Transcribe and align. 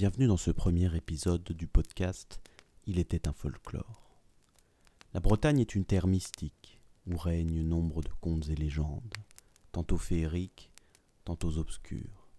Bienvenue 0.00 0.28
dans 0.28 0.38
ce 0.38 0.50
premier 0.50 0.96
épisode 0.96 1.42
du 1.42 1.66
podcast 1.66 2.40
Il 2.86 2.98
était 2.98 3.28
un 3.28 3.34
folklore. 3.34 4.16
La 5.12 5.20
Bretagne 5.20 5.60
est 5.60 5.74
une 5.74 5.84
terre 5.84 6.06
mystique 6.06 6.80
où 7.06 7.18
règnent 7.18 7.60
nombre 7.60 8.00
de 8.00 8.08
contes 8.22 8.48
et 8.48 8.54
légendes, 8.54 9.12
tantôt 9.72 9.98
féeriques, 9.98 10.70
tantôt 11.26 11.58
obscurs. 11.58 12.30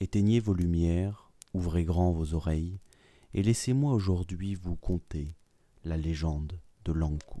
Éteignez 0.00 0.38
vos 0.38 0.52
lumières, 0.52 1.30
ouvrez 1.54 1.84
grand 1.84 2.12
vos 2.12 2.34
oreilles, 2.34 2.78
et 3.32 3.42
laissez-moi 3.42 3.94
aujourd'hui 3.94 4.54
vous 4.54 4.76
conter 4.76 5.36
la 5.82 5.96
légende 5.96 6.60
de 6.84 6.92
Lankou. 6.92 7.40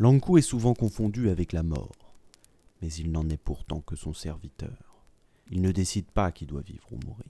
Lankou 0.00 0.38
est 0.38 0.40
souvent 0.40 0.72
confondu 0.72 1.28
avec 1.28 1.52
la 1.52 1.62
mort, 1.62 2.14
mais 2.80 2.90
il 2.90 3.12
n'en 3.12 3.28
est 3.28 3.36
pourtant 3.36 3.82
que 3.82 3.96
son 3.96 4.14
serviteur. 4.14 5.04
Il 5.50 5.60
ne 5.60 5.72
décide 5.72 6.10
pas 6.10 6.32
qui 6.32 6.46
doit 6.46 6.62
vivre 6.62 6.90
ou 6.90 6.96
mourir. 7.04 7.26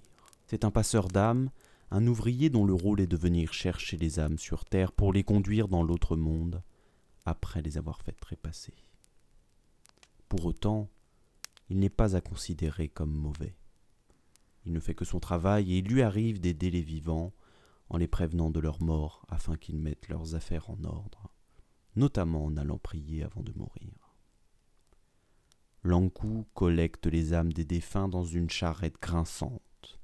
C'est 0.47 0.65
un 0.65 0.71
passeur 0.71 1.09
d'âmes, 1.09 1.51
un 1.91 2.07
ouvrier 2.07 2.49
dont 2.49 2.65
le 2.65 2.73
rôle 2.73 3.01
est 3.01 3.09
de 3.09 3.17
venir 3.17 3.53
chercher 3.53 3.97
les 3.97 4.21
âmes 4.21 4.39
sur 4.39 4.65
terre 4.65 4.93
pour 4.93 5.13
les 5.13 5.25
conduire 5.25 5.67
dans 5.67 5.83
l'autre 5.83 6.15
monde, 6.15 6.63
après 7.25 7.61
les 7.61 7.77
avoir 7.77 8.01
faites 8.03 8.21
trépasser. 8.21 8.75
Pour 10.29 10.45
autant, 10.45 10.89
il 11.71 11.81
n'est 11.81 11.89
pas 11.89 12.15
à 12.15 12.21
considérer 12.21 12.87
comme 12.87 13.13
mauvais. 13.13 13.57
Il 14.65 14.73
ne 14.73 14.79
fait 14.79 14.95
que 14.95 15.05
son 15.05 15.19
travail 15.19 15.73
et 15.73 15.79
il 15.79 15.89
lui 15.89 16.03
arrive 16.03 16.41
d'aider 16.41 16.71
les 16.71 16.83
vivants 16.83 17.33
en 17.89 17.97
les 17.97 18.07
prévenant 18.07 18.49
de 18.49 18.61
leur 18.61 18.81
mort 18.81 19.27
afin 19.29 19.57
qu'ils 19.57 19.81
mettent 19.81 20.07
leurs 20.07 20.37
affaires 20.37 20.71
en 20.71 20.85
ordre 20.85 21.30
notamment 21.97 22.45
en 22.45 22.57
allant 22.57 22.79
prier 22.79 23.23
avant 23.23 23.43
de 23.43 23.53
mourir. 23.53 24.17
Lankou 25.83 26.47
collecte 26.55 27.07
les 27.07 27.33
âmes 27.33 27.53
des 27.53 27.65
défunts 27.65 28.09
dans 28.09 28.25
une 28.25 28.51
charrette 28.51 29.01
grinçante, 29.01 29.99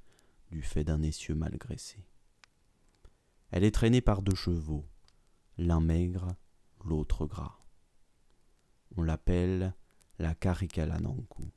du 0.50 0.62
fait 0.62 0.84
d'un 0.84 1.02
essieu 1.02 1.34
mal 1.34 1.56
graissé. 1.58 2.06
Elle 3.50 3.64
est 3.64 3.74
traînée 3.74 4.00
par 4.00 4.22
deux 4.22 4.34
chevaux, 4.34 4.86
l'un 5.58 5.80
maigre, 5.80 6.34
l'autre 6.84 7.26
gras. 7.26 7.58
On 8.96 9.02
l'appelle 9.02 9.74
la 10.18 10.34
Karikalanankou. 10.34 11.50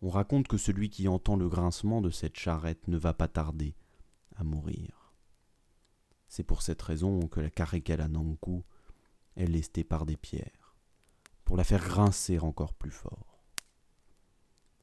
On 0.00 0.08
raconte 0.08 0.48
que 0.48 0.56
celui 0.56 0.90
qui 0.90 1.08
entend 1.08 1.36
le 1.36 1.48
grincement 1.48 2.00
de 2.00 2.10
cette 2.10 2.38
charrette 2.38 2.88
ne 2.88 2.96
va 2.96 3.12
pas 3.12 3.28
tarder 3.28 3.74
à 4.36 4.44
mourir. 4.44 5.12
C'est 6.28 6.44
pour 6.44 6.62
cette 6.62 6.82
raison 6.82 7.26
que 7.26 7.40
la 7.40 7.50
Karikalanankou 7.50 8.64
est 9.38 9.46
lestée 9.46 9.84
par 9.84 10.04
des 10.04 10.16
pierres, 10.16 10.76
pour 11.44 11.56
la 11.56 11.64
faire 11.64 11.82
grincer 11.82 12.38
encore 12.38 12.74
plus 12.74 12.90
fort. 12.90 13.42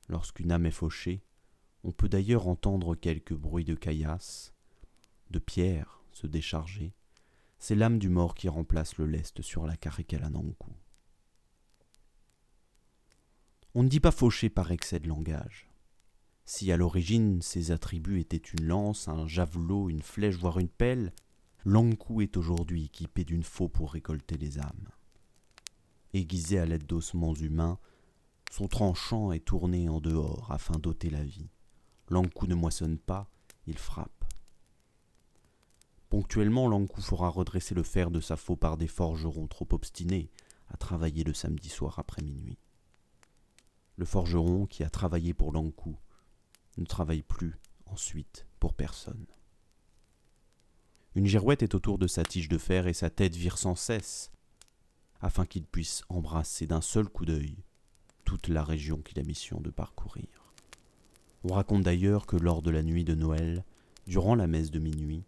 Lorsqu'une 0.09 0.51
âme 0.51 0.65
est 0.65 0.71
fauchée, 0.71 1.23
on 1.83 1.91
peut 1.91 2.09
d'ailleurs 2.09 2.47
entendre 2.47 2.95
quelques 2.95 3.35
bruits 3.35 3.65
de 3.65 3.75
caillasse, 3.75 4.53
de 5.29 5.39
pierres 5.39 6.01
se 6.11 6.25
décharger. 6.25 6.95
C'est 7.59 7.75
l'âme 7.75 7.99
du 7.99 8.09
mort 8.09 8.35
qui 8.35 8.47
remplace 8.49 8.97
le 8.97 9.05
lest 9.05 9.41
sur 9.41 9.65
la 9.65 9.75
Karikalanankou. 9.75 10.73
On 13.73 13.83
ne 13.83 13.89
dit 13.89 13.99
pas 13.99 14.11
fauché 14.11 14.49
par 14.49 14.71
excès 14.71 14.99
de 14.99 15.07
langage. 15.07 15.69
Si 16.45 16.71
à 16.71 16.77
l'origine 16.77 17.41
ses 17.41 17.71
attributs 17.71 18.19
étaient 18.19 18.37
une 18.37 18.65
lance, 18.65 19.07
un 19.07 19.27
javelot, 19.27 19.89
une 19.89 20.01
flèche, 20.01 20.37
voire 20.37 20.59
une 20.59 20.69
pelle, 20.69 21.11
Lankou 21.67 22.21
est 22.21 22.37
aujourd'hui 22.37 22.85
équipé 22.85 23.23
d'une 23.23 23.41
faux 23.41 23.69
pour 23.69 23.93
récolter 23.93 24.37
les 24.37 24.59
âmes. 24.59 24.89
Aiguisé 26.13 26.59
à 26.59 26.65
l'aide 26.67 26.85
d'ossements 26.85 27.33
humains, 27.33 27.79
son 28.51 28.67
tranchant 28.67 29.31
est 29.31 29.43
tourné 29.45 29.89
en 29.89 29.99
dehors 29.99 30.51
afin 30.51 30.77
d'ôter 30.77 31.09
la 31.09 31.23
vie. 31.23 31.49
Lankou 32.07 32.45
ne 32.45 32.53
moissonne 32.53 32.99
pas, 32.99 33.31
il 33.65 33.79
frappe. 33.79 34.25
Ponctuellement, 36.09 36.67
Lankou 36.67 37.01
fera 37.01 37.29
redresser 37.29 37.73
le 37.73 37.81
fer 37.81 38.11
de 38.11 38.21
sa 38.21 38.35
faux 38.35 38.55
par 38.55 38.77
des 38.77 38.87
forgerons 38.87 39.47
trop 39.47 39.67
obstinés 39.71 40.29
à 40.67 40.77
travailler 40.77 41.23
le 41.23 41.33
samedi 41.33 41.69
soir 41.69 41.97
après 41.97 42.21
minuit. 42.21 42.59
Le 43.95 44.05
forgeron 44.05 44.67
qui 44.67 44.83
a 44.83 44.91
travaillé 44.91 45.33
pour 45.33 45.51
Lankou 45.51 45.97
ne 46.77 46.85
travaille 46.85 47.23
plus 47.23 47.59
ensuite 47.87 48.45
pour 48.59 48.75
personne. 48.75 49.25
Une 51.15 51.25
girouette 51.25 51.63
est 51.63 51.75
autour 51.75 51.97
de 51.97 52.07
sa 52.07 52.23
tige 52.23 52.49
de 52.49 52.57
fer 52.57 52.87
et 52.87 52.93
sa 52.93 53.09
tête 53.09 53.35
vire 53.35 53.57
sans 53.57 53.75
cesse, 53.75 54.31
afin 55.21 55.45
qu'il 55.45 55.65
puisse 55.65 56.03
embrasser 56.09 56.67
d'un 56.67 56.81
seul 56.81 57.07
coup 57.07 57.25
d'œil 57.25 57.55
toute 58.25 58.49
la 58.49 58.63
région 58.63 58.97
qu'il 58.97 59.19
a 59.19 59.23
mission 59.23 59.61
de 59.61 59.69
parcourir. 59.69 60.27
On 61.45 61.53
raconte 61.53 61.83
d'ailleurs 61.83 62.25
que 62.25 62.35
lors 62.35 62.61
de 62.61 62.71
la 62.71 62.83
nuit 62.83 63.05
de 63.05 63.15
Noël, 63.15 63.63
durant 64.07 64.35
la 64.35 64.47
messe 64.47 64.71
de 64.71 64.79
minuit, 64.79 65.23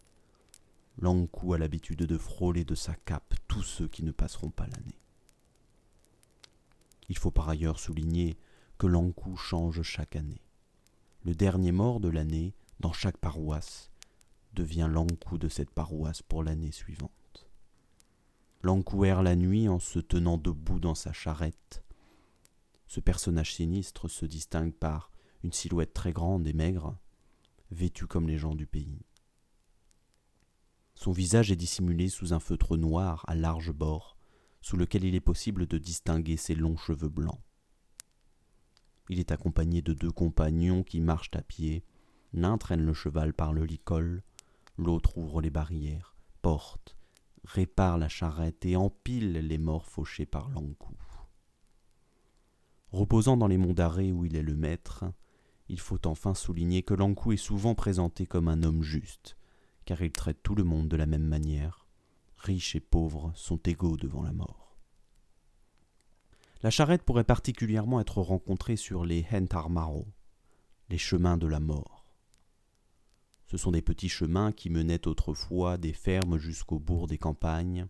Lankou 1.00 1.54
a 1.54 1.58
l'habitude 1.58 2.04
de 2.04 2.18
frôler 2.18 2.66
de 2.66 2.76
sa 2.76 2.96
cape 2.96 3.36
tous 3.48 3.64
ceux 3.64 3.88
qui 3.88 4.04
ne 4.04 4.12
passeront 4.12 4.50
pas 4.50 4.66
l'année. 4.66 5.00
Il 7.08 7.18
faut 7.18 7.32
par 7.32 7.48
ailleurs 7.48 7.80
souligner 7.80 8.38
que 8.78 8.88
Lankou 8.88 9.38
change 9.38 9.84
chaque 9.84 10.16
année. 10.16 10.42
Le 11.24 11.34
dernier 11.34 11.72
mort 11.72 12.00
de 12.00 12.10
l'année, 12.10 12.54
dans 12.80 12.94
chaque 12.94 13.18
paroisse, 13.18 13.90
devient 14.58 14.90
l'encou 14.90 15.38
de 15.38 15.50
cette 15.50 15.70
paroisse 15.70 16.24
pour 16.24 16.44
l'année 16.44 16.72
suivante. 16.72 17.48
L'encou 18.64 19.06
erre 19.06 19.22
la 19.22 19.36
nuit 19.36 19.70
en 19.70 19.78
se 19.78 20.00
tenant 20.00 20.38
debout 20.38 20.80
dans 20.80 20.96
sa 20.96 21.14
charrette. 21.14 21.84
Ce 22.88 23.00
personnage 23.00 23.54
sinistre 23.54 24.08
se 24.08 24.26
distingue 24.26 24.74
par 24.74 25.12
une 25.44 25.54
silhouette 25.54 25.94
très 25.94 26.12
grande 26.12 26.48
et 26.48 26.54
maigre, 26.54 26.98
vêtue 27.70 28.08
comme 28.08 28.28
les 28.28 28.40
gens 28.40 28.56
du 28.56 28.66
pays. 28.66 29.06
Son 30.96 31.12
visage 31.12 31.52
est 31.52 31.56
dissimulé 31.56 32.10
sous 32.10 32.34
un 32.34 32.40
feutre 32.40 32.78
noir 32.78 33.24
à 33.28 33.36
large 33.36 33.72
bord, 33.72 34.18
sous 34.62 34.76
lequel 34.76 35.04
il 35.04 35.14
est 35.14 35.20
possible 35.20 35.68
de 35.68 35.78
distinguer 35.78 36.36
ses 36.36 36.56
longs 36.56 36.78
cheveux 36.78 37.10
blancs. 37.10 37.40
Il 39.10 39.20
est 39.20 39.32
accompagné 39.32 39.84
de 39.84 39.94
deux 39.94 40.12
compagnons 40.12 40.82
qui 40.82 41.00
marchent 41.00 41.30
à 41.36 41.44
pied, 41.44 41.86
l'un 42.34 42.58
traîne 42.58 42.84
le 42.84 42.94
cheval 42.94 43.34
par 43.34 43.54
le 43.54 43.64
licol, 43.64 44.24
L'autre 44.78 45.18
ouvre 45.18 45.42
les 45.42 45.50
barrières, 45.50 46.16
porte, 46.42 46.98
répare 47.44 47.98
la 47.98 48.10
charrette 48.10 48.66
et 48.66 48.76
empile 48.76 49.34
les 49.34 49.58
morts 49.58 49.86
fauchés 49.86 50.26
par 50.26 50.50
l'encou. 50.50 50.96
Reposant 52.92 53.38
dans 53.38 53.48
les 53.48 53.58
monts 53.58 53.74
d'arrêt 53.74 54.12
où 54.12 54.26
il 54.26 54.36
est 54.36 54.44
le 54.44 54.56
maître, 54.56 55.06
il 55.68 55.80
faut 55.80 56.08
enfin 56.08 56.34
souligner 56.34 56.84
que 56.84 56.94
l'encou 56.94 57.34
est 57.34 57.38
souvent 57.38 57.76
présenté 57.76 58.26
comme 58.26 58.48
un 58.48 58.64
homme 58.64 58.84
juste, 58.84 59.36
car 59.86 60.02
il 60.02 60.12
traite 60.12 60.42
tout 60.44 60.56
le 60.56 60.64
monde 60.64 60.88
de 60.88 60.96
la 60.96 61.06
même 61.06 61.26
manière. 61.26 61.88
Riches 62.38 62.76
et 62.76 62.80
pauvres 62.80 63.32
sont 63.36 63.58
égaux 63.58 63.98
devant 63.98 64.22
la 64.22 64.32
mort. 64.32 64.78
La 66.62 66.70
charrette 66.70 67.04
pourrait 67.04 67.24
particulièrement 67.24 68.00
être 68.00 68.22
rencontrée 68.22 68.78
sur 68.78 69.06
les 69.06 69.26
Hentarmaro, 69.32 70.08
les 70.90 70.98
chemins 70.98 71.38
de 71.38 71.48
la 71.48 71.60
mort. 71.60 71.97
Ce 73.48 73.58
sont 73.58 73.72
des 73.72 73.82
petits 73.82 74.10
chemins 74.10 74.52
qui 74.52 74.70
menaient 74.70 75.08
autrefois 75.08 75.78
des 75.78 75.94
fermes 75.94 76.38
jusqu'au 76.38 76.80
bourg 76.80 77.08
des 77.08 77.18
campagnes. 77.18 77.88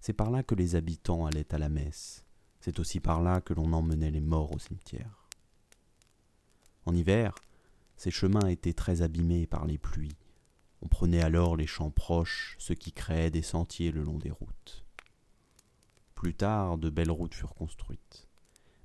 C'est 0.00 0.12
par 0.12 0.30
là 0.30 0.42
que 0.42 0.54
les 0.54 0.76
habitants 0.76 1.26
allaient 1.26 1.54
à 1.54 1.58
la 1.58 1.70
messe. 1.70 2.24
C'est 2.60 2.78
aussi 2.78 3.00
par 3.00 3.22
là 3.22 3.40
que 3.40 3.54
l'on 3.54 3.72
emmenait 3.72 4.10
les 4.10 4.20
morts 4.20 4.54
au 4.54 4.58
cimetière. 4.58 5.28
En 6.84 6.94
hiver, 6.94 7.34
ces 7.96 8.10
chemins 8.10 8.48
étaient 8.48 8.72
très 8.74 9.02
abîmés 9.02 9.46
par 9.46 9.64
les 9.64 9.78
pluies. 9.78 10.16
On 10.82 10.88
prenait 10.88 11.22
alors 11.22 11.56
les 11.56 11.66
champs 11.66 11.90
proches, 11.90 12.56
ce 12.58 12.72
qui 12.72 12.92
créait 12.92 13.30
des 13.30 13.42
sentiers 13.42 13.92
le 13.92 14.02
long 14.02 14.18
des 14.18 14.30
routes. 14.30 14.84
Plus 16.14 16.34
tard, 16.34 16.78
de 16.78 16.90
belles 16.90 17.10
routes 17.10 17.34
furent 17.34 17.54
construites. 17.54 18.28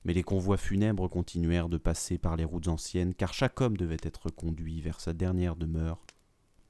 Mais 0.07 0.13
les 0.13 0.23
convois 0.23 0.55
funèbres 0.55 1.09
continuèrent 1.09 1.67
de 1.67 1.75
passer 1.75 2.17
par 2.17 2.37
les 2.37 2.45
routes 2.45 2.69
anciennes, 2.69 3.13
car 3.13 3.33
chaque 3.33 3.59
homme 3.59 3.75
devait 3.75 3.97
être 4.01 4.29
conduit 4.29 4.79
vers 4.79 5.01
sa 5.01 5.11
dernière 5.11 5.57
demeure 5.57 6.05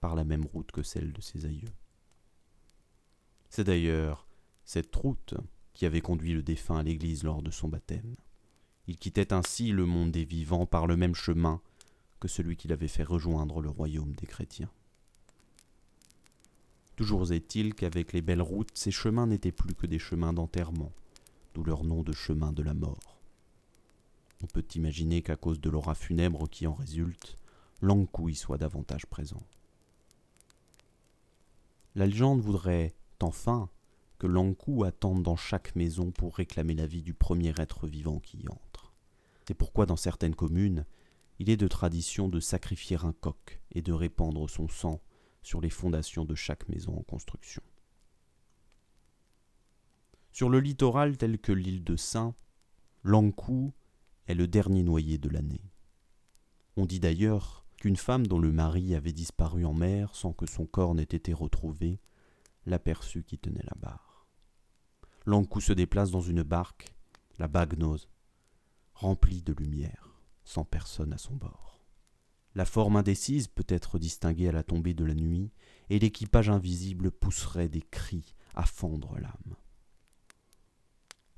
par 0.02 0.16
la 0.16 0.24
même 0.24 0.44
route 0.44 0.72
que 0.72 0.82
celle 0.82 1.14
de 1.14 1.22
ses 1.22 1.46
aïeux. 1.46 1.72
C'est 3.52 3.66
d'ailleurs 3.66 4.28
cette 4.66 4.94
route 4.96 5.36
qui 5.76 5.86
avait 5.86 6.02
conduit 6.02 6.34
le 6.34 6.42
défunt 6.42 6.80
à 6.80 6.84
l'église 6.84 7.24
lors 7.24 7.44
de 7.44 7.52
son 7.52 7.68
baptême. 7.68 8.16
Il 8.88 8.98
quittait 8.98 9.32
ainsi 9.32 9.72
le 9.72 9.86
monde 9.86 10.10
des 10.10 10.26
vivants 10.26 10.66
par 10.66 10.88
le 10.88 10.98
même 10.98 11.14
chemin 11.14 11.62
que 12.20 12.28
celui 12.28 12.58
qu'il 12.58 12.74
avait 12.74 12.88
fait 12.88 13.04
rejoindre 13.04 13.62
le 13.62 13.70
royaume 13.70 14.14
des 14.14 14.26
chrétiens. 14.26 14.72
Toujours 16.96 17.32
est-il 17.32 17.76
qu'avec 17.76 18.14
les 18.14 18.24
belles 18.24 18.42
routes, 18.42 18.72
ces 18.74 18.90
chemins 18.90 19.28
n'étaient 19.28 19.52
plus 19.52 19.76
que 19.76 19.86
des 19.86 20.00
chemins 20.00 20.34
d'enterrement, 20.34 20.92
d'où 21.54 21.64
leur 21.64 21.84
nom 21.84 22.02
de 22.02 22.14
chemin 22.14 22.52
de 22.52 22.64
la 22.64 22.74
mort. 22.74 23.17
On 24.44 24.48
peut 24.48 24.66
imaginer 24.76 25.22
qu'à 25.22 25.36
cause 25.36 25.60
de 25.60 25.70
l'aura 25.70 25.96
funèbre 25.96 26.50
qui 26.50 26.68
en 26.68 26.74
résulte, 26.74 27.38
Lankou 27.82 28.30
y 28.30 28.36
soit 28.36 28.58
davantage 28.58 29.06
présent. 29.06 29.42
La 31.96 32.06
légende 32.06 32.42
voudrait, 32.42 32.96
enfin, 33.20 33.70
que 34.20 34.28
Lankou 34.28 34.84
attende 34.84 35.24
dans 35.24 35.36
chaque 35.36 35.76
maison 35.76 36.12
pour 36.12 36.36
réclamer 36.36 36.74
la 36.74 36.88
vie 36.88 37.02
du 37.02 37.14
premier 37.14 37.54
être 37.58 37.88
vivant 37.88 38.20
qui 38.20 38.38
y 38.38 38.50
entre. 38.50 38.94
C'est 39.48 39.54
pourquoi 39.54 39.86
dans 39.86 39.96
certaines 39.96 40.36
communes, 40.36 40.86
il 41.40 41.50
est 41.50 41.58
de 41.58 41.68
tradition 41.68 42.30
de 42.30 42.40
sacrifier 42.40 42.98
un 43.04 43.14
coq 43.14 43.62
et 43.72 43.82
de 43.82 43.94
répandre 43.94 44.50
son 44.50 44.68
sang 44.68 45.02
sur 45.42 45.62
les 45.62 45.70
fondations 45.70 46.26
de 46.26 46.36
chaque 46.36 46.68
maison 46.68 46.98
en 46.98 47.04
construction. 47.04 47.62
Sur 50.32 50.50
le 50.50 50.60
littoral 50.60 51.18
tel 51.18 51.40
que 51.40 51.52
l'île 51.52 51.84
de 51.84 51.96
Saint, 51.96 52.36
Lankou 53.04 53.74
est 54.28 54.36
le 54.36 54.48
dernier 54.48 54.84
noyé 54.84 55.18
de 55.18 55.30
l'année. 55.30 55.72
On 56.76 56.86
dit 56.86 57.00
d'ailleurs 57.00 57.66
qu'une 57.78 57.96
femme 57.96 58.28
dont 58.28 58.40
le 58.40 58.52
mari 58.52 58.96
avait 58.96 59.14
disparu 59.14 59.66
en 59.66 59.74
mer 59.74 60.16
sans 60.16 60.34
que 60.34 60.46
son 60.46 60.66
corps 60.66 60.96
n'ait 60.96 61.04
été 61.04 61.34
retrouvé 61.34 62.00
l'aperçut 62.66 63.24
qui 63.24 63.38
tenait 63.38 63.64
la 63.64 63.76
barre. 63.80 64.28
Lankou 65.26 65.62
se 65.62 65.74
déplace 65.74 66.12
dans 66.12 66.22
une 66.22 66.44
barque, 66.44 66.94
la 67.38 67.48
bagnose, 67.48 68.10
remplie 68.94 69.42
de 69.42 69.54
lumière, 69.54 70.16
sans 70.44 70.66
personne 70.66 71.14
à 71.14 71.18
son 71.18 71.36
bord. 71.36 71.86
La 72.56 72.66
forme 72.66 72.96
indécise 72.96 73.48
peut 73.48 73.66
être 73.68 74.00
distinguée 74.00 74.50
à 74.50 74.52
la 74.52 74.64
tombée 74.64 74.94
de 74.94 75.06
la 75.06 75.14
nuit, 75.14 75.52
et 75.90 76.00
l'équipage 76.00 76.50
invisible 76.50 77.12
pousserait 77.12 77.70
des 77.70 77.82
cris 77.84 78.36
à 78.56 78.64
fendre 78.64 79.20
l'âme. 79.20 79.56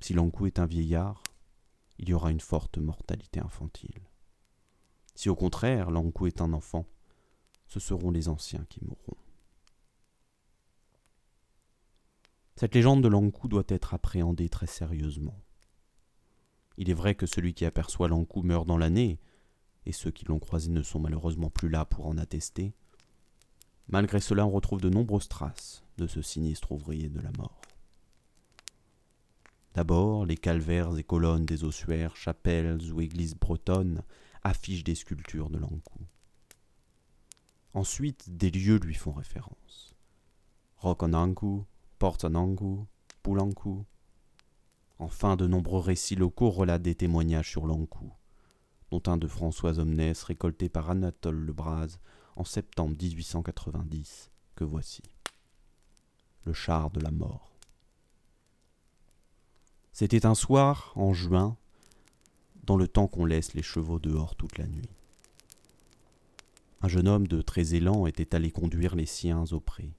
Si 0.00 0.14
Lankou 0.14 0.46
est 0.46 0.58
un 0.58 0.66
vieillard, 0.66 1.22
il 2.00 2.08
y 2.08 2.14
aura 2.14 2.30
une 2.30 2.40
forte 2.40 2.78
mortalité 2.78 3.40
infantile. 3.40 4.08
Si 5.14 5.28
au 5.28 5.36
contraire 5.36 5.90
Lankou 5.90 6.26
est 6.26 6.40
un 6.40 6.54
enfant, 6.54 6.86
ce 7.66 7.78
seront 7.78 8.10
les 8.10 8.28
anciens 8.28 8.64
qui 8.70 8.82
mourront. 8.82 9.18
Cette 12.56 12.74
légende 12.74 13.02
de 13.02 13.08
Lankou 13.08 13.48
doit 13.48 13.64
être 13.68 13.92
appréhendée 13.92 14.48
très 14.48 14.66
sérieusement. 14.66 15.38
Il 16.78 16.88
est 16.88 16.94
vrai 16.94 17.14
que 17.14 17.26
celui 17.26 17.52
qui 17.52 17.66
aperçoit 17.66 18.08
Lankou 18.08 18.42
meurt 18.42 18.66
dans 18.66 18.78
l'année, 18.78 19.20
et 19.84 19.92
ceux 19.92 20.10
qui 20.10 20.24
l'ont 20.24 20.38
croisé 20.38 20.70
ne 20.70 20.82
sont 20.82 21.00
malheureusement 21.00 21.50
plus 21.50 21.68
là 21.68 21.84
pour 21.84 22.06
en 22.06 22.16
attester. 22.16 22.72
Malgré 23.88 24.20
cela, 24.20 24.46
on 24.46 24.50
retrouve 24.50 24.80
de 24.80 24.88
nombreuses 24.88 25.28
traces 25.28 25.84
de 25.98 26.06
ce 26.06 26.22
sinistre 26.22 26.72
ouvrier 26.72 27.10
de 27.10 27.20
la 27.20 27.32
mort. 27.32 27.60
D'abord, 29.74 30.26
les 30.26 30.36
calvaires 30.36 30.96
et 30.96 31.04
colonnes 31.04 31.46
des 31.46 31.64
ossuaires, 31.64 32.16
chapelles 32.16 32.92
ou 32.92 33.00
églises 33.00 33.36
bretonnes 33.36 34.02
affichent 34.42 34.84
des 34.84 34.94
sculptures 34.94 35.50
de 35.50 35.58
Lankou. 35.58 36.00
Ensuite, 37.72 38.36
des 38.36 38.50
lieux 38.50 38.78
lui 38.78 38.94
font 38.94 39.12
référence. 39.12 39.94
Rokonanku, 40.78 41.64
Portananku, 41.98 42.86
Pulanku. 43.22 43.84
Enfin, 44.98 45.36
de 45.36 45.46
nombreux 45.46 45.80
récits 45.80 46.16
locaux 46.16 46.50
relatent 46.50 46.82
des 46.82 46.94
témoignages 46.94 47.50
sur 47.50 47.66
Lankou, 47.66 48.12
dont 48.90 49.02
un 49.06 49.16
de 49.16 49.28
Françoise 49.28 49.78
Omnes 49.78 50.12
récolté 50.26 50.68
par 50.68 50.90
Anatole 50.90 51.44
Lebras 51.44 51.98
en 52.36 52.44
septembre 52.44 52.96
1890, 53.00 54.30
que 54.56 54.64
voici. 54.64 55.02
Le 56.44 56.52
char 56.52 56.90
de 56.90 57.00
la 57.00 57.10
mort. 57.10 57.49
C'était 59.92 60.26
un 60.26 60.34
soir, 60.34 60.92
en 60.96 61.12
juin, 61.12 61.56
dans 62.64 62.76
le 62.76 62.88
temps 62.88 63.08
qu'on 63.08 63.24
laisse 63.24 63.54
les 63.54 63.62
chevaux 63.62 63.98
dehors 63.98 64.36
toute 64.36 64.58
la 64.58 64.66
nuit. 64.66 64.88
Un 66.82 66.88
jeune 66.88 67.08
homme 67.08 67.26
de 67.26 67.42
très 67.42 67.74
élan 67.74 68.06
était 68.06 68.34
allé 68.34 68.50
conduire 68.50 68.94
les 68.94 69.06
siens 69.06 69.44
au 69.52 69.60
pré. 69.60 69.90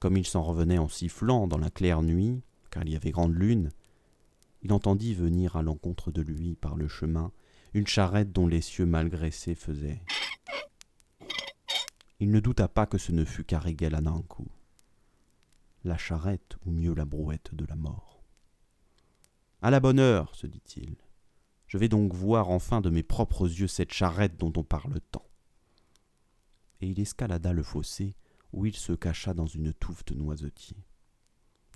Comme 0.00 0.16
il 0.16 0.26
s'en 0.26 0.42
revenait 0.42 0.78
en 0.78 0.88
sifflant 0.88 1.46
dans 1.46 1.58
la 1.58 1.70
claire 1.70 2.02
nuit, 2.02 2.42
car 2.70 2.84
il 2.84 2.90
y 2.90 2.96
avait 2.96 3.10
grande 3.10 3.34
lune, 3.34 3.70
il 4.62 4.72
entendit 4.72 5.14
venir 5.14 5.56
à 5.56 5.62
l'encontre 5.62 6.10
de 6.10 6.22
lui 6.22 6.54
par 6.56 6.76
le 6.76 6.88
chemin 6.88 7.32
une 7.74 7.86
charrette 7.86 8.32
dont 8.32 8.46
les 8.46 8.60
cieux 8.60 8.86
mal 8.86 9.08
graissés 9.08 9.54
faisaient. 9.54 10.02
Il 12.18 12.30
ne 12.30 12.40
douta 12.40 12.68
pas 12.68 12.86
que 12.86 12.98
ce 12.98 13.12
ne 13.12 13.24
fût 13.24 13.44
qu'Arigel 13.44 13.94
Anankou, 13.94 14.48
la 15.84 15.96
charrette 15.96 16.56
ou 16.66 16.72
mieux 16.72 16.94
la 16.94 17.04
brouette 17.04 17.54
de 17.54 17.64
la 17.64 17.76
mort. 17.76 18.09
À 19.62 19.70
la 19.70 19.80
bonne 19.80 19.98
heure, 19.98 20.34
se 20.34 20.46
dit-il. 20.46 20.96
Je 21.66 21.76
vais 21.76 21.88
donc 21.88 22.14
voir 22.14 22.48
enfin 22.48 22.80
de 22.80 22.88
mes 22.88 23.02
propres 23.02 23.46
yeux 23.46 23.68
cette 23.68 23.92
charrette 23.92 24.38
dont 24.38 24.52
on 24.56 24.64
parle 24.64 25.00
tant. 25.12 25.26
Et 26.80 26.88
il 26.88 26.98
escalada 26.98 27.52
le 27.52 27.62
fossé 27.62 28.16
où 28.52 28.64
il 28.64 28.74
se 28.74 28.92
cacha 28.92 29.34
dans 29.34 29.46
une 29.46 29.74
touffe 29.74 30.04
de 30.06 30.14
noisetiers. 30.14 30.86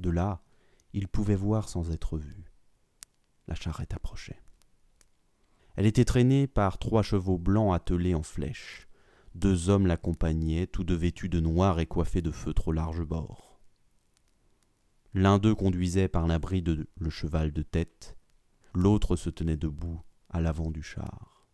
De 0.00 0.10
là, 0.10 0.42
il 0.94 1.08
pouvait 1.08 1.36
voir 1.36 1.68
sans 1.68 1.90
être 1.90 2.16
vu. 2.16 2.50
La 3.46 3.54
charrette 3.54 3.94
approchait. 3.94 4.40
Elle 5.76 5.86
était 5.86 6.06
traînée 6.06 6.46
par 6.46 6.78
trois 6.78 7.02
chevaux 7.02 7.38
blancs 7.38 7.74
attelés 7.74 8.14
en 8.14 8.22
flèche. 8.22 8.88
Deux 9.34 9.68
hommes 9.68 9.86
l'accompagnaient, 9.86 10.66
tous 10.66 10.84
deux 10.84 10.94
vêtus 10.94 11.28
de 11.28 11.40
noir 11.40 11.80
et 11.80 11.86
coiffés 11.86 12.22
de 12.22 12.30
feutres 12.30 12.68
au 12.68 12.72
large 12.72 13.02
bord. 13.02 13.53
L'un 15.14 15.38
d'eux 15.38 15.54
conduisait 15.54 16.08
par 16.08 16.26
l'abri 16.26 16.60
de 16.60 16.88
le 16.96 17.10
cheval 17.10 17.52
de 17.52 17.62
tête, 17.62 18.16
l'autre 18.74 19.14
se 19.14 19.30
tenait 19.30 19.56
debout 19.56 20.02
à 20.28 20.40
l'avant 20.40 20.72
du 20.72 20.82
char. 20.82 21.46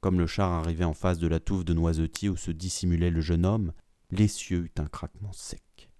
Comme 0.00 0.18
le 0.18 0.26
char 0.26 0.52
arrivait 0.52 0.84
en 0.84 0.92
face 0.92 1.18
de 1.18 1.26
la 1.26 1.40
touffe 1.40 1.64
de 1.64 1.72
noisetiers 1.72 2.28
où 2.28 2.36
se 2.36 2.50
dissimulait 2.50 3.10
le 3.10 3.22
jeune 3.22 3.46
homme, 3.46 3.72
l'essieu 4.10 4.64
eut 4.64 4.72
un 4.78 4.86
craquement 4.86 5.32
sec. 5.32 5.90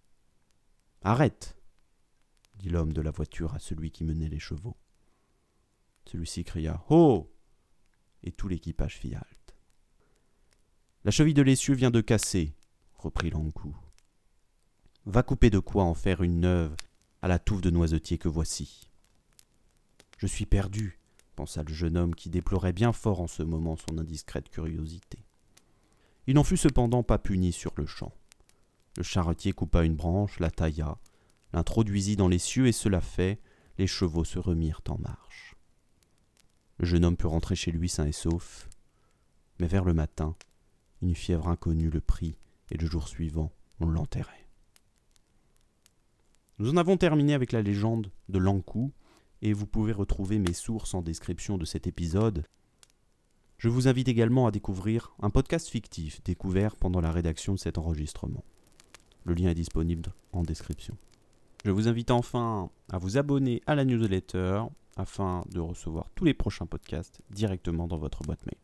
Arrête 1.01 1.57
dit 2.57 2.69
l'homme 2.69 2.93
de 2.93 3.01
la 3.01 3.11
voiture 3.11 3.55
à 3.55 3.59
celui 3.59 3.91
qui 3.91 4.05
menait 4.05 4.29
les 4.29 4.39
chevaux. 4.39 4.77
Celui-ci 6.05 6.45
cria 6.45 6.85
Oh 6.91 7.33
et 8.23 8.33
tout 8.33 8.49
l'équipage 8.49 8.99
fit 8.99 9.15
halte. 9.15 9.57
La 11.05 11.11
cheville 11.11 11.35
de 11.35 11.43
l'essieu 11.43 11.75
vient 11.75 11.91
de 11.91 12.01
casser, 12.01 12.55
reprit 12.95 13.31
Lankou. 13.31 13.75
Va 15.05 15.25
couper 15.25 15.51
de 15.51 15.59
quoi 15.59 15.83
en 15.83 15.95
faire 15.95 16.23
une 16.23 16.41
neuve 16.41 16.77
à 17.23 17.29
la 17.29 17.41
touffe 17.41 17.61
de 17.61 17.71
noisetier 17.71 18.19
que 18.19 18.29
voici. 18.29 18.89
Je 20.19 20.29
suis 20.29 20.47
perdu, 20.47 21.01
pensa 21.35 21.65
le 21.65 21.75
jeune 21.75 21.97
homme 21.97 22.15
qui 22.15 22.31
déplorait 22.31 22.73
bien 22.73 22.93
fort 22.93 23.21
en 23.21 23.27
ce 23.27 23.43
moment 23.43 23.77
son 23.77 23.99
indiscrète 23.99 24.49
curiosité. 24.49 25.19
Il 26.29 26.35
n'en 26.35 26.45
fut 26.45 26.57
cependant 26.57 27.03
pas 27.03 27.19
puni 27.19 27.53
sur 27.53 27.73
le 27.77 27.85
champ. 27.85 28.13
Le 28.97 29.03
charretier 29.03 29.53
coupa 29.53 29.83
une 29.83 29.97
branche, 29.97 30.39
la 30.39 30.53
tailla, 30.53 30.99
l'introduisit 31.53 32.17
dans 32.17 32.29
les 32.29 32.39
cieux 32.39 32.69
et 32.69 32.73
cela 32.73 33.01
fait, 33.01 33.41
les 33.79 33.89
chevaux 33.89 34.25
se 34.25 34.39
remirent 34.39 34.83
en 34.89 34.99
marche. 34.99 35.57
Le 36.79 36.87
jeune 36.87 37.05
homme 37.05 37.17
put 37.17 37.27
rentrer 37.27 37.57
chez 37.57 37.73
lui 37.73 37.89
sain 37.89 38.07
et 38.07 38.13
sauf, 38.13 38.69
mais 39.59 39.67
vers 39.67 39.85
le 39.85 39.95
matin, 39.95 40.37
une 41.01 41.17
fièvre 41.17 41.49
inconnue 41.49 41.91
le 41.91 42.01
prit 42.01 42.37
et 42.71 42.77
le 42.79 42.87
jour 42.87 43.09
suivant, 43.09 43.51
on 43.81 43.89
l'enterrait. 43.89 44.42
Nous 46.63 46.71
en 46.71 46.77
avons 46.77 46.97
terminé 46.97 47.35
avec 47.35 47.51
la 47.51 47.61
légende 47.61 48.13
de 48.29 48.39
Lankou, 48.39 48.93
et 49.41 49.53
vous 49.53 49.67
pouvez 49.67 49.91
retrouver 49.91 50.39
mes 50.39 50.53
sources 50.53 50.95
en 50.95 51.03
description 51.03 51.59
de 51.59 51.65
cet 51.65 51.89
épisode. 51.89 52.45
Je 53.59 53.69
vous 53.69 53.89
invite 53.89 54.07
également 54.07 54.47
à 54.47 54.53
découvrir 54.53 55.13
un 55.21 55.31
podcast 55.31 55.67
fictif 55.67 56.23
découvert 56.23 56.77
pendant 56.77 57.01
la 57.01 57.11
rédaction 57.11 57.55
de 57.55 57.59
cet 57.59 57.79
enregistrement. 57.79 58.45
Le 59.25 59.35
lien 59.35 59.51
est 59.51 59.57
disponible 59.57 60.13
en 60.33 60.45
description. 60.45 60.97
Je 61.65 61.73
vous 61.73 61.89
invite 61.89 62.13
enfin 62.13 62.71
à 62.93 62.99
vous 62.99 63.19
abonner 63.19 63.61
à 63.67 63.75
la 63.75 63.85
newsletter 63.85 64.63
afin 64.97 65.43
de 65.51 65.59
recevoir 65.59 66.11
tous 66.15 66.27
les 66.27 66.35
prochains 66.35 66.67
podcasts 66.67 67.23
directement 67.31 67.89
dans 67.89 67.99
votre 67.99 68.23
boîte 68.23 68.47
mail. 68.47 68.61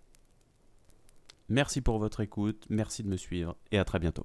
Merci 1.48 1.80
pour 1.80 1.98
votre 1.98 2.20
écoute, 2.20 2.64
merci 2.70 3.02
de 3.02 3.08
me 3.08 3.16
suivre 3.16 3.56
et 3.72 3.78
à 3.78 3.84
très 3.84 3.98
bientôt. 3.98 4.24